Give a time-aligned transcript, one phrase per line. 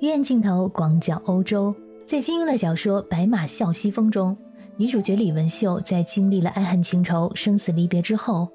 [0.00, 4.36] 鱼眼镜头广角欧洲，在金庸的小说《白马啸西风》中，
[4.76, 8.48] 女主角李文秀在经历了爱恨情仇、生死离别之后，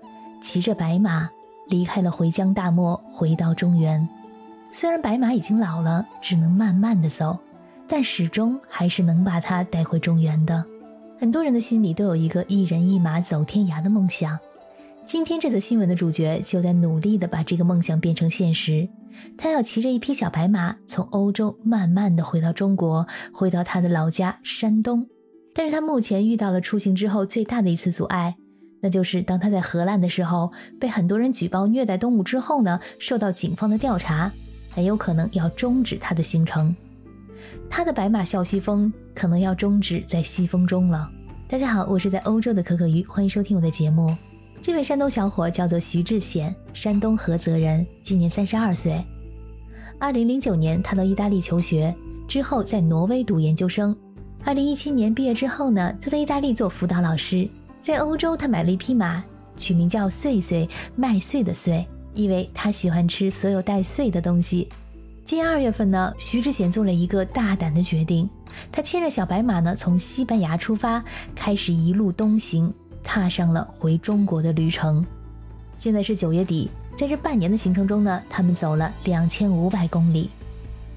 [0.44, 1.29] 骑着白马
[1.70, 4.07] 离开了回疆大漠，回到中原。
[4.70, 7.39] 虽然白马已经老了，只能慢慢的走，
[7.87, 10.63] 但始终还是能把它带回中原的。
[11.17, 14.37] 很多人的心里都有一个一人一马走天涯的梦想。
[15.05, 18.87] 今天这则新闻的主角就在努力的把这个梦想变成现实。
[19.38, 25.08] 他要骑着一匹小白马，从欧洲慢慢的回到中国，回到他的老家山东。
[25.54, 28.36] 但是他目前遇到了出行之后最大的一次阻碍，
[28.81, 34.31] 那就是当他在荷兰的时候，被很多人举报虐待动物之后呢，受到警方的调查。
[34.72, 36.73] 很有可能要终止他的行程，
[37.70, 41.09] 他的白马啸西风可能要终止在西风中了。
[41.50, 44.16] 大家好，我是在欧洲的可可鱼，欢迎收听我的节目。
[44.70, 49.04] 这位山东小伙叫做徐志显，山东菏泽人，今年三十二岁。
[49.98, 51.94] 二零零九年，他到意大利求学，
[52.28, 53.98] 之后在挪威读研究生。
[54.45, 57.50] 二零一七年毕业之后呢，他在意大利做辅导老师。
[57.81, 59.23] 在欧洲，他买了一匹马，
[59.58, 61.83] 取名叫穗穗，麦穗的穗。
[62.14, 64.70] 因为他喜欢吃所有带穗的东西。
[65.26, 68.30] 今年二月份呢，徐志贤做了一个大胆的决定，
[68.72, 72.72] 他牵着小白马呢，从西班牙出发，开始一路东行，
[73.03, 75.05] 踏上了回中国的旅程。
[75.80, 80.30] 现在是九月底，在这半年的行程中呢，他们走了两千五百公里。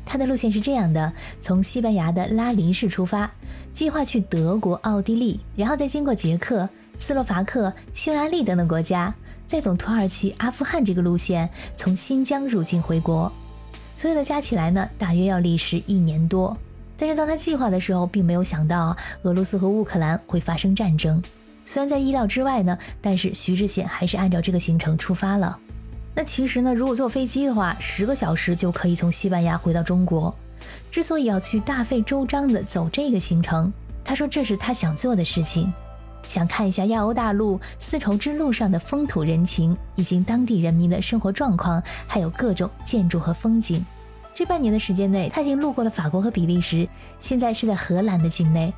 [0.05, 3.31] 他的路线是这样的：从西班牙的拉林市出发，
[3.73, 9.15] 计划去德国、奥地利，然后再经过捷克、斯洛伐克、匈牙利等等国家。
[9.47, 13.31] 再从土耳其、阿富汗这个路线从新疆入境回国，
[13.97, 16.57] 所有的加起来呢，大约要历时一年多。
[16.97, 21.23] 但是当他计划的时候，并没有想到俄罗斯和乌克兰会发生战争。
[21.65, 25.59] 虽然在意料之外呢，但是徐志显还是按照这个行程出发了。
[26.15, 30.35] 那其实呢，如果坐飞机的话，十个小时就可以从西班牙回到中国。
[30.91, 33.73] 之所以要去大费周章的走这个行程，
[34.05, 35.73] 他说这是他想做的事情。
[36.29, 43.85] 想看一下亚欧大陆丝绸之路上的风土人情，以及当地人民的生活状况，还有各种建筑和风景。
[44.35, 48.73] 这半年的时间内，他已经路过了法国和比利时，现在是在荷兰的境内。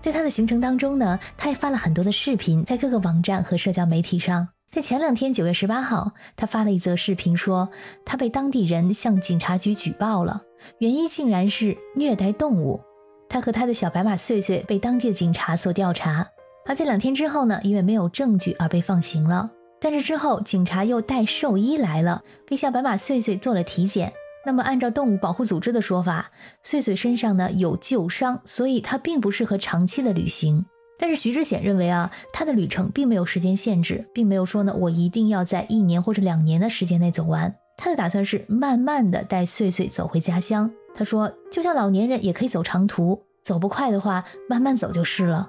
[0.00, 4.48] 在他的行程当中呢，他也发了很多的视频在各个网站和社交媒体上。
[4.70, 7.68] 在前两天，九月十八号，他发了一则视频，说
[8.04, 10.42] 他被当地人向警察局举报了，
[10.78, 12.80] 原因竟然是虐待动物。
[13.28, 16.26] 他和他的小白马穗穗被当地的警察所调查。
[16.66, 19.50] 而在两天之后呢，因为没有证据而被放行了。
[19.80, 24.12] 但是之后，警察又带兽医来了，给小白马穗穗做了体检。
[24.44, 26.30] 那么，按照动物保护组织的说法，
[26.62, 30.64] 穗穗身上呢有旧伤，所以它并不适合长期的旅行。
[30.98, 37.54] 但是徐志显认为啊，他的旅程并没有时间限制，并没有说呢我一定要在一年或者两年的时间内走完。
[37.78, 40.70] 他的打算是慢慢的带穗穗走回家乡。
[40.94, 45.48] 他说，就像老年人也可以走长途，走不快的话，慢慢走就是了。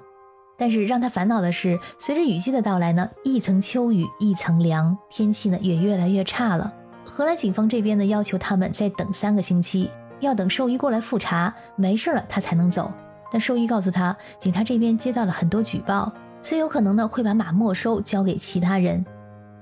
[0.56, 6.72] 但是让他烦恼的是，随着雨季的到来呢，一层秋雨一层凉，天气呢也越来越差了。
[7.04, 9.90] 荷兰警方这边呢要求他们再等三个星期，
[10.20, 12.90] 要等兽医过来复查，没事了他才能走。
[13.30, 19.04] 但兽医告诉他，警察这边接到了很多举报，所以有可能呢会把马没收，交给其他人。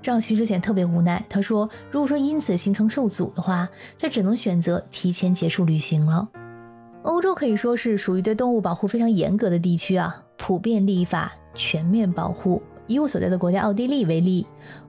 [0.02, 1.24] 这让徐志显特别无奈。
[1.28, 3.68] 他说，如果说因此行程受阻的话，
[3.98, 6.28] 他只能选择提前结束旅行了。
[7.02, 10.22] 欧洲可以说是属于对动物保护非常严格的地区啊。
[10.36, 12.62] 普遍立法，全面保护。
[12.90, 14.44] 以我所在的国家奥地利为例，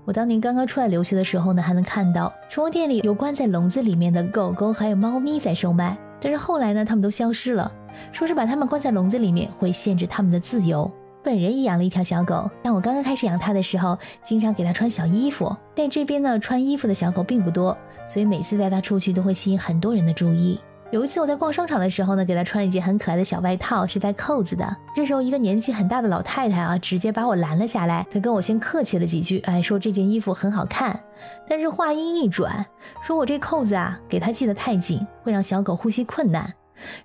[0.06, 5.95] 我当年刚刚出来留学的时候呢，还能看到宠物店里有关在笼子里面的狗狗还有猫咪在售卖。
[6.19, 7.72] 但是后来呢，它们都消失了，
[8.12, 10.91] 说是把它们关在笼子里面会限制它们的自由。
[11.23, 15.56] 本人也养了一条小狗，但我刚刚开始养它的时候，经常给它穿小衣服。
[15.75, 20.59] 但这边呢，穿衣服的小狗并不多，所以每次带它出去都会吸引很多人的注意。
[20.91, 24.78] 有一次我在逛商场的时候呢，给他穿了一件很可爱的小外套，是带扣子的。
[24.94, 28.06] 这时候一个年纪很大的老太太啊，直接把我拦了下来。
[28.12, 31.01] 她跟我先客气了几句，哎，说这件衣服很好看。
[31.47, 32.66] 但是话音一转，
[33.01, 36.54] 说我这扣子啊，给他系得太紧，会让小狗呼吸困难。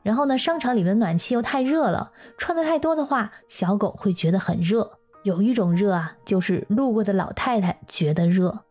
[0.02, 4.98] 然后呢，商场里面的暖气又太热了，穿的太多的话，小狗会觉得很热。
[5.22, 8.64] 有一种热啊，就是路过的老太太觉得热。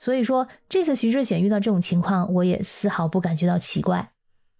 [0.00, 4.10] 所以说这次徐志显遇到这种情况，我也丝毫不感觉到奇怪。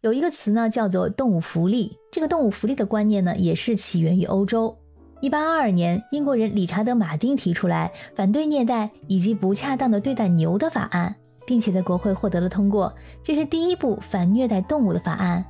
[0.00, 1.98] 有一个词呢，叫做动物福利。
[2.12, 4.76] 这个动物福利的观念呢，也是起源于欧洲。
[5.20, 11.12] 一八二二年，英国人理查德·马丁提出来反对虐待以及不恰当的对待牛的法案，
[11.44, 12.94] 并且在国会获得了通过。
[13.24, 15.44] 这是第一部反虐待动物的法案。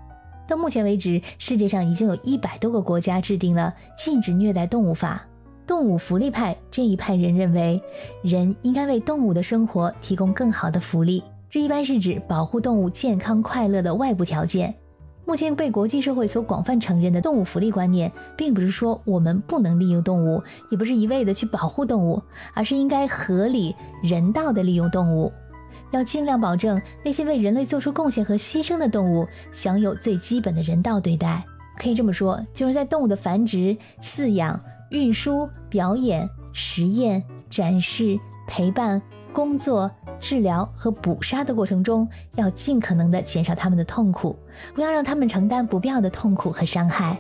[0.47, 5.23] 到目前为止，世界上已经有一百多个国家制定了禁止虐待动物法。
[5.67, 7.79] 动物福利派这一派人认为，
[8.23, 11.23] 人应该为动物的生活提供更好的福利。
[11.51, 14.75] 这一般是指保护动物健康快乐的外部条件。
[15.25, 22.23] 目前被国际社会所广泛承认的动物福利观念，并不是说我们不能利用动物，也不是一味的去保护动物，
[22.55, 25.31] 而是应该合理、人道的利用动物，
[25.91, 31.45] 要尽量保证那些为人类做出贡献和牺牲的动物享有最基本的人道对待。
[31.77, 34.59] 可以这么说，就是在动物的繁殖、饲养、
[34.91, 39.01] 运输、表演、实验、展示、陪伴、
[39.39, 39.89] 工作。
[40.21, 44.37] 治疗和捕杀的过程中，要尽可能的减少他们的痛苦，
[44.75, 47.17] 不要让他们承担不必要的痛苦和伤害。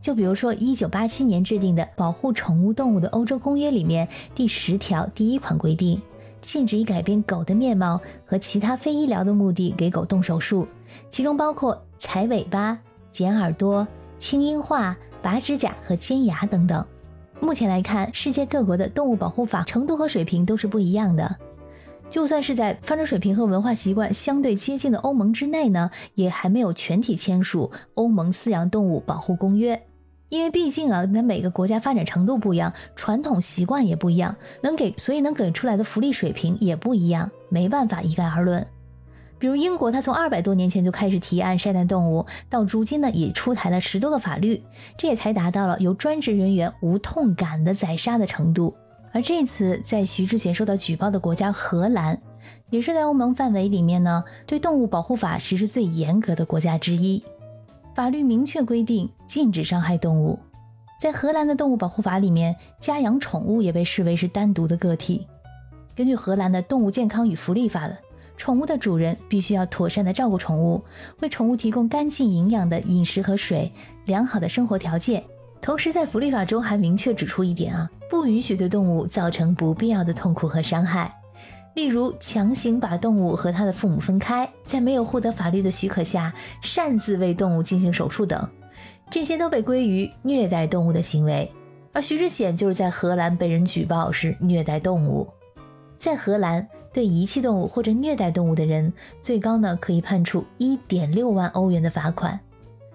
[0.00, 6.02] 就比如说，一九八七年制定的《保护宠物动物的欧洲公约》里面第十条第一款规定，
[6.40, 10.66] 禁止以改变狗的面貌和其他非医疗的目的给狗动手术，
[11.12, 12.76] 其中包括裁尾巴、
[13.12, 13.86] 剪耳朵、
[14.18, 16.84] 清音化、拔指甲和尖牙等等。
[17.38, 21.36] 目前来看，世界各国的动物保护法程度和水平都是不一样的。
[22.12, 29.82] 就算是在发展水平和文化习惯相对接近的欧盟之内呢，也还没有全体签署欧盟饲养动物保护公约。
[30.28, 38.66] 因为毕竟啊，那每个国家发展程度不一样，传统习惯也不一样，能给所以能给出来的福利水平也不一样，没办法一概而论。
[39.38, 44.62] 比如英国，它从二百多年前就开始提案善待动物，到如今呢，也出台了十多个法律，
[44.98, 48.76] 这也才达到了由专职人员无痛感的宰杀的程度。
[49.12, 52.18] 而这次在徐志贤受到举报的国家荷兰，
[52.70, 57.22] 也是在欧盟范围里面呢，对动物保护法实施最严格的国家之一。
[57.94, 60.38] 法律明确规定禁止伤害动物。
[60.98, 65.26] 在荷兰的动物保护法里面，家养宠物也被视为是单独的个体。
[65.94, 67.90] 根据荷兰的动物健康与福利法，
[68.38, 70.82] 宠物的主人必须要妥善的照顾宠物，
[71.20, 73.70] 为宠物提供干净营养的饮食和水，
[74.06, 75.22] 良好的生活条件。
[75.62, 81.14] 同时，在福利法中还明确指出一点啊，不允许对动物造成不必要的痛苦和伤害，
[81.76, 88.44] 例如强行把动物和它的父母分开，在没有获得法律的许可下擅自为动物进行手术等，
[89.08, 91.48] 这些都被归于虐待动物的行为。
[91.92, 95.28] 而徐志显就是在荷兰被人举报是虐待动物，
[95.96, 102.40] 在荷兰对遗弃动物或者虐待动物的人，最高呢可以判处一点六万欧元的罚款。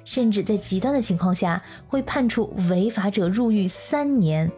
[0.07, 4.49] 甚至在极端的情况下，会判处违法者入狱三年，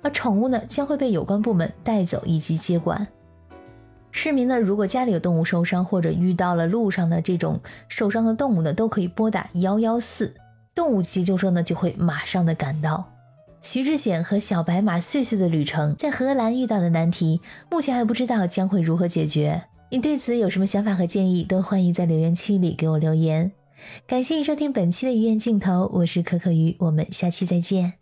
[0.00, 3.04] 而宠物呢将会被有关部门带走以及接管。
[4.12, 7.58] 市民呢，如果家里有动物受伤，或者遇到了路上的这种
[7.88, 10.32] 受伤的动物呢，都可以拨打幺幺四，
[10.72, 13.04] 动物急救车呢就会马上的赶到。
[13.60, 19.64] 徐志显和小白马碎碎的旅程，在荷兰遇到的难题，目前还不知道将会如何解决。
[19.90, 23.50] 你对此有什么想法和建议，都欢迎在留言区里给我留言。
[24.06, 28.01] 感谢你收听本期的鱼眼镜头，我是可可鱼，我们下期再见。